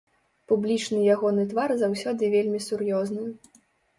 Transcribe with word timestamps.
Публічны 0.51 1.01
ягоны 1.15 1.43
твар 1.51 1.69
заўсёды 1.83 2.31
вельмі 2.37 2.59
сур'ёзны. 2.71 3.29